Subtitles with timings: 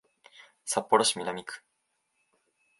[0.65, 1.61] 札幌市南区